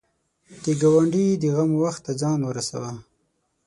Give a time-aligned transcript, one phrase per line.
[0.63, 2.91] د ګاونډي د غم وخت ته ځان ورسوه